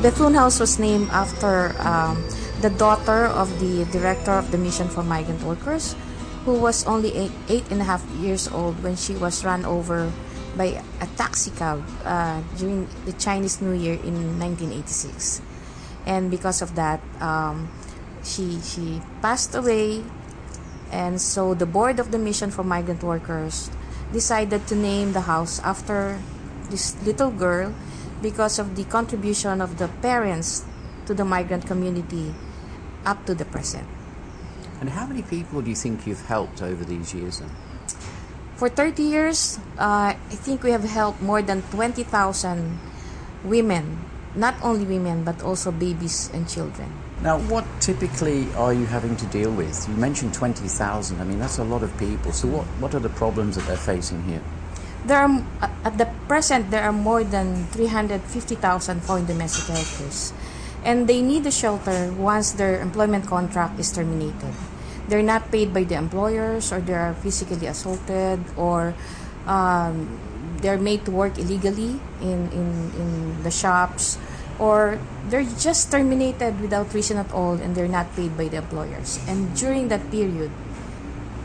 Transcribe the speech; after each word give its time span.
Bethune 0.00 0.32
House 0.32 0.58
was 0.58 0.78
named 0.78 1.10
after 1.12 1.76
um, 1.84 2.24
the 2.64 2.70
daughter 2.70 3.28
of 3.36 3.52
the 3.60 3.84
director 3.92 4.32
of 4.32 4.50
the 4.50 4.56
Mission 4.56 4.88
for 4.88 5.02
Migrant 5.02 5.42
Workers, 5.42 5.94
who 6.46 6.54
was 6.54 6.86
only 6.86 7.12
eight, 7.12 7.32
eight 7.50 7.68
and 7.70 7.82
a 7.82 7.84
half 7.84 8.00
years 8.16 8.48
old 8.48 8.82
when 8.82 8.96
she 8.96 9.12
was 9.12 9.44
run 9.44 9.66
over 9.66 10.10
by 10.56 10.80
a 11.02 11.06
taxi 11.20 11.50
cab 11.50 11.84
uh, 12.04 12.40
during 12.56 12.88
the 13.04 13.12
Chinese 13.12 13.60
New 13.60 13.76
Year 13.76 14.00
in 14.00 14.40
1986. 14.40 15.42
And 16.06 16.30
because 16.30 16.62
of 16.62 16.74
that, 16.76 17.04
um, 17.20 17.68
she, 18.24 18.58
she 18.62 19.02
passed 19.20 19.54
away. 19.54 20.02
And 20.90 21.20
so 21.20 21.52
the 21.52 21.66
board 21.66 22.00
of 22.00 22.10
the 22.10 22.18
Mission 22.18 22.50
for 22.50 22.64
Migrant 22.64 23.02
Workers 23.02 23.68
decided 24.14 24.66
to 24.68 24.74
name 24.74 25.12
the 25.12 25.28
house 25.28 25.60
after 25.60 26.18
this 26.70 26.96
little 27.04 27.30
girl 27.30 27.74
because 28.22 28.58
of 28.58 28.76
the 28.76 28.84
contribution 28.84 29.60
of 29.60 29.78
the 29.78 29.88
parents 30.00 30.64
to 31.06 31.14
the 31.14 31.24
migrant 31.24 31.66
community 31.66 32.34
up 33.04 33.24
to 33.26 33.34
the 33.34 33.44
present. 33.44 33.88
And 34.80 34.90
how 34.90 35.06
many 35.06 35.22
people 35.22 35.60
do 35.60 35.68
you 35.68 35.76
think 35.76 36.06
you've 36.06 36.24
helped 36.26 36.62
over 36.62 36.84
these 36.84 37.12
years 37.12 37.40
then? 37.40 37.50
For 38.56 38.68
30 38.68 39.02
years, 39.02 39.58
uh, 39.78 40.12
I 40.12 40.36
think 40.36 40.62
we 40.62 40.70
have 40.70 40.84
helped 40.84 41.22
more 41.22 41.42
than 41.42 41.62
20,000 41.72 42.78
women, 43.44 44.04
not 44.34 44.54
only 44.62 44.84
women, 44.84 45.24
but 45.24 45.42
also 45.42 45.72
babies 45.72 46.30
and 46.32 46.48
children. 46.48 46.92
Now, 47.22 47.38
what 47.52 47.64
typically 47.80 48.48
are 48.54 48.72
you 48.72 48.86
having 48.86 49.16
to 49.16 49.26
deal 49.26 49.52
with? 49.52 49.88
You 49.88 49.94
mentioned 49.96 50.32
20,000. 50.32 51.20
I 51.20 51.24
mean, 51.24 51.38
that's 51.38 51.58
a 51.58 51.64
lot 51.64 51.82
of 51.82 51.96
people. 51.98 52.32
So, 52.32 52.48
what, 52.48 52.64
what 52.80 52.94
are 52.94 53.00
the 53.00 53.10
problems 53.10 53.56
that 53.56 53.66
they're 53.66 53.76
facing 53.76 54.22
here? 54.24 54.42
There 55.06 55.18
are, 55.18 55.44
at 55.84 55.96
the 55.98 56.06
present, 56.28 56.70
there 56.70 56.82
are 56.82 56.92
more 56.92 57.24
than 57.24 57.66
350,000 57.72 59.00
foreign 59.00 59.26
domestic 59.26 59.68
workers, 59.68 60.32
and 60.84 61.08
they 61.08 61.22
need 61.22 61.46
a 61.46 61.50
shelter 61.50 62.12
once 62.12 62.52
their 62.52 62.80
employment 62.80 63.26
contract 63.26 63.80
is 63.80 63.90
terminated. 63.92 64.54
They're 65.08 65.24
not 65.24 65.50
paid 65.50 65.72
by 65.72 65.84
the 65.84 65.96
employers, 65.96 66.72
or 66.72 66.80
they 66.80 66.94
are 66.94 67.14
physically 67.14 67.66
assaulted, 67.66 68.44
or 68.56 68.94
um, 69.46 70.20
they're 70.60 70.78
made 70.78 71.04
to 71.06 71.10
work 71.10 71.38
illegally 71.38 71.98
in, 72.20 72.52
in, 72.52 72.92
in 72.94 73.42
the 73.42 73.50
shops 73.50 74.18
or 74.60 75.00
they're 75.32 75.48
just 75.58 75.90
terminated 75.90 76.60
without 76.60 76.92
reason 76.92 77.16
at 77.16 77.32
all 77.32 77.56
and 77.56 77.74
they're 77.74 77.88
not 77.88 78.14
paid 78.14 78.36
by 78.36 78.46
the 78.46 78.58
employers. 78.58 79.18
And 79.26 79.56
during 79.56 79.88
that 79.88 80.10
period 80.10 80.50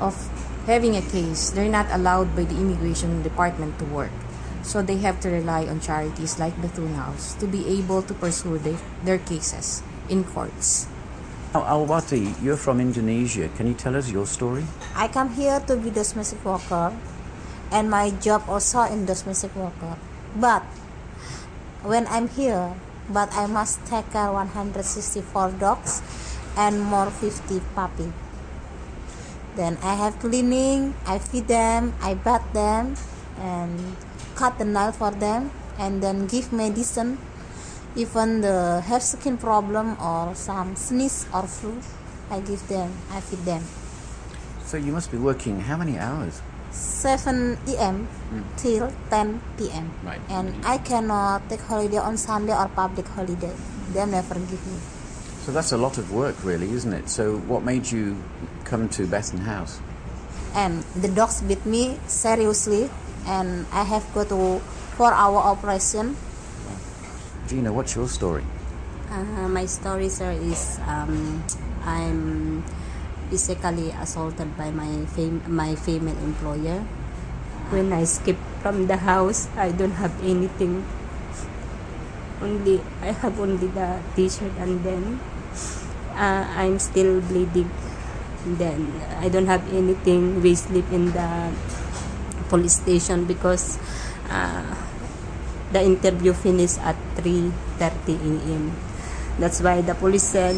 of 0.00 0.18
having 0.66 0.96
a 0.96 1.02
case, 1.02 1.50
they're 1.50 1.70
not 1.70 1.86
allowed 1.90 2.34
by 2.36 2.44
the 2.44 2.56
immigration 2.56 3.22
department 3.22 3.78
to 3.78 3.84
work. 3.86 4.12
So 4.62 4.80
they 4.80 4.96
have 5.04 5.20
to 5.20 5.28
rely 5.28 5.66
on 5.66 5.80
charities 5.80 6.38
like 6.38 6.56
Bethune 6.60 6.94
House 6.94 7.34
to 7.34 7.46
be 7.46 7.68
able 7.78 8.02
to 8.02 8.14
pursue 8.14 8.58
their, 8.58 8.78
their 9.04 9.18
cases 9.18 9.82
in 10.08 10.24
courts. 10.24 10.88
Now, 11.52 11.62
Almati, 11.62 12.34
you're 12.42 12.56
from 12.56 12.80
Indonesia. 12.80 13.48
Can 13.54 13.68
you 13.68 13.74
tell 13.74 13.94
us 13.94 14.10
your 14.10 14.26
story? 14.26 14.64
I 14.96 15.06
come 15.06 15.30
here 15.34 15.60
to 15.68 15.76
be 15.76 15.90
domestic 15.90 16.44
worker 16.44 16.96
and 17.70 17.90
my 17.90 18.10
job 18.10 18.42
also 18.48 18.82
in 18.82 19.06
domestic 19.06 19.54
worker. 19.54 19.96
But 20.34 20.64
when 21.84 22.08
I'm 22.08 22.28
here, 22.28 22.74
but 23.08 23.30
I 23.36 23.46
must 23.46 23.84
take 23.86 24.10
care 24.10 24.32
164 24.32 25.52
dogs 25.60 26.02
and 26.56 26.80
more 26.80 27.10
50 27.10 27.60
puppy. 27.74 28.12
Then 29.56 29.78
I 29.82 29.94
have 29.94 30.18
cleaning, 30.18 30.94
I 31.06 31.18
feed 31.18 31.46
them, 31.46 31.94
I 32.02 32.14
bath 32.14 32.42
them, 32.52 32.98
and 33.38 33.96
cut 34.34 34.58
the 34.58 34.64
nail 34.64 34.90
for 34.90 35.10
them, 35.10 35.50
and 35.78 36.02
then 36.02 36.26
give 36.26 36.52
medicine. 36.52 37.18
Even 37.94 38.40
the 38.42 38.82
have 38.82 39.02
skin 39.02 39.38
problem 39.38 39.94
or 40.02 40.34
some 40.34 40.74
sneeze 40.74 41.26
or 41.32 41.46
flu, 41.46 41.78
I 42.30 42.40
give 42.40 42.66
them, 42.66 42.90
I 43.14 43.20
feed 43.20 43.46
them. 43.46 43.62
So 44.66 44.76
you 44.76 44.90
must 44.90 45.12
be 45.12 45.18
working 45.18 45.60
how 45.60 45.76
many 45.76 45.98
hours? 45.98 46.42
7 46.74 47.56
a.m. 47.70 48.08
Mm. 48.34 48.42
till 48.58 48.90
10 49.10 49.38
p.m. 49.56 49.94
Right. 50.02 50.18
And 50.28 50.58
I 50.66 50.78
cannot 50.78 51.48
take 51.48 51.62
holiday 51.62 52.02
on 52.02 52.18
Sunday 52.18 52.50
or 52.50 52.66
public 52.66 53.06
holiday. 53.06 53.54
They 53.94 54.04
never 54.06 54.34
give 54.34 54.66
me. 54.66 54.93
So 55.44 55.52
that's 55.52 55.72
a 55.72 55.76
lot 55.76 55.98
of 55.98 56.08
work, 56.08 56.40
really, 56.42 56.72
isn't 56.72 56.94
it? 56.94 57.10
So 57.12 57.36
what 57.44 57.64
made 57.64 57.84
you 57.84 58.16
come 58.64 58.88
to 58.96 59.06
Bethune 59.06 59.44
House? 59.44 59.78
And 60.56 60.80
the 60.96 61.08
dogs 61.08 61.42
beat 61.42 61.66
me 61.66 62.00
seriously, 62.06 62.88
and 63.28 63.66
I 63.68 63.84
have 63.84 64.08
go 64.14 64.24
to 64.24 64.64
four-hour 64.96 65.36
operation. 65.36 66.16
Gina, 67.46 67.74
what's 67.74 67.94
your 67.94 68.08
story? 68.08 68.42
Uh, 69.10 69.46
my 69.52 69.66
story, 69.66 70.08
sir, 70.08 70.30
is 70.32 70.80
um, 70.88 71.44
I'm 71.84 72.64
physically 73.28 73.90
assaulted 74.00 74.56
by 74.56 74.70
my 74.70 75.04
fam- 75.12 75.44
my 75.44 75.74
female 75.76 76.16
employer. 76.24 76.80
When 77.68 77.92
I 77.92 78.04
skip 78.04 78.40
from 78.62 78.86
the 78.86 78.96
house, 78.96 79.46
I 79.60 79.72
don't 79.76 80.00
have 80.00 80.16
anything. 80.24 80.88
Only 82.40 82.80
I 83.04 83.12
have 83.12 83.36
only 83.38 83.68
the 83.68 84.00
T-shirt, 84.16 84.56
and 84.56 84.80
then 84.80 85.20
uh, 86.14 86.46
I'm 86.56 86.78
still 86.78 87.20
bleeding. 87.20 87.70
Then 88.46 88.92
I 89.20 89.28
don't 89.28 89.46
have 89.46 89.64
anything. 89.72 90.42
We 90.42 90.54
sleep 90.54 90.90
in 90.92 91.12
the 91.12 91.52
police 92.48 92.80
station 92.80 93.24
because 93.24 93.78
uh, 94.30 94.74
the 95.72 95.82
interview 95.82 96.32
finished 96.32 96.78
at 96.80 96.96
3:30 97.16 98.20
a.m. 98.20 98.72
That's 99.38 99.60
why 99.60 99.82
the 99.82 99.94
police 99.94 100.22
said 100.22 100.54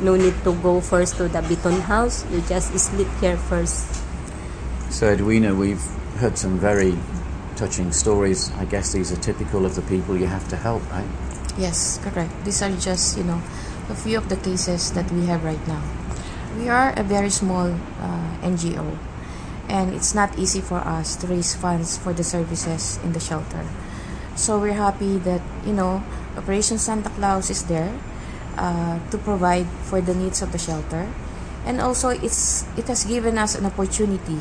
no 0.00 0.16
need 0.16 0.34
to 0.44 0.52
go 0.60 0.80
first 0.80 1.16
to 1.16 1.28
the 1.28 1.42
Bethune 1.42 1.80
house. 1.80 2.24
You 2.30 2.40
just 2.48 2.72
sleep 2.78 3.08
here 3.20 3.36
first. 3.36 3.84
So, 4.88 5.08
Edwina, 5.12 5.54
we've 5.54 5.82
heard 6.22 6.38
some 6.38 6.58
very 6.58 6.96
touching 7.56 7.92
stories. 7.92 8.52
I 8.56 8.64
guess 8.64 8.92
these 8.92 9.12
are 9.12 9.20
typical 9.20 9.66
of 9.66 9.74
the 9.74 9.82
people 9.82 10.16
you 10.16 10.26
have 10.26 10.46
to 10.48 10.56
help, 10.56 10.80
right? 10.92 11.08
Yes, 11.58 11.98
correct. 12.04 12.32
These 12.44 12.62
are 12.62 12.72
just, 12.76 13.16
you 13.16 13.24
know, 13.24 13.40
a 13.88 13.94
few 13.94 14.18
of 14.18 14.28
the 14.28 14.36
cases 14.36 14.92
that 14.92 15.10
we 15.12 15.26
have 15.26 15.44
right 15.44 15.60
now. 15.66 15.82
We 16.58 16.68
are 16.68 16.92
a 16.96 17.02
very 17.02 17.30
small 17.30 17.68
uh, 18.00 18.30
NGO, 18.42 18.98
and 19.68 19.94
it's 19.94 20.14
not 20.14 20.38
easy 20.38 20.60
for 20.60 20.78
us 20.78 21.16
to 21.16 21.26
raise 21.26 21.54
funds 21.54 21.96
for 21.96 22.12
the 22.12 22.24
services 22.24 22.98
in 23.04 23.12
the 23.12 23.20
shelter. 23.20 23.66
So 24.34 24.58
we're 24.58 24.76
happy 24.76 25.18
that, 25.18 25.42
you 25.64 25.72
know, 25.72 26.02
Operation 26.36 26.78
Santa 26.78 27.10
Claus 27.10 27.50
is 27.50 27.64
there 27.64 27.98
uh, 28.56 28.98
to 29.10 29.18
provide 29.18 29.66
for 29.84 30.00
the 30.00 30.14
needs 30.14 30.42
of 30.42 30.52
the 30.52 30.58
shelter. 30.58 31.08
And 31.64 31.80
also, 31.80 32.10
it's 32.10 32.64
it 32.76 32.86
has 32.86 33.04
given 33.04 33.38
us 33.38 33.54
an 33.56 33.66
opportunity 33.66 34.38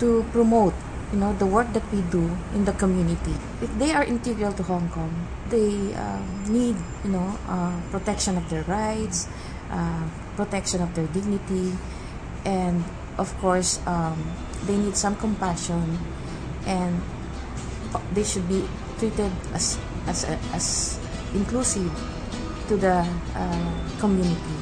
to 0.00 0.24
promote 0.32 0.74
you 1.14 1.20
know 1.20 1.32
the 1.38 1.46
work 1.46 1.70
that 1.72 1.86
we 1.94 2.02
do 2.10 2.26
in 2.58 2.66
the 2.66 2.74
community. 2.74 3.38
If 3.62 3.70
they 3.78 3.94
are 3.94 4.02
integral 4.02 4.50
to 4.52 4.62
hong 4.66 4.90
kong 4.90 5.14
they 5.46 5.94
uh, 5.94 6.18
need 6.50 6.74
you 7.06 7.14
know 7.14 7.38
uh, 7.46 7.78
protection 7.94 8.34
of 8.36 8.50
their 8.50 8.66
rights 8.66 9.30
uh, 9.70 10.02
protection 10.34 10.82
of 10.82 10.90
their 10.98 11.06
dignity 11.14 11.78
and 12.44 12.82
of 13.16 13.30
course 13.38 13.78
um, 13.86 14.18
they 14.66 14.76
need 14.76 14.98
some 14.98 15.14
compassion 15.14 16.02
and 16.66 16.98
they 18.10 18.26
should 18.26 18.48
be 18.50 18.66
treated 18.98 19.30
as 19.54 19.78
as 20.10 20.26
as 20.50 20.98
inclusive 21.30 21.94
to 22.66 22.74
the 22.74 23.06
uh, 23.38 23.70
community 24.02 24.58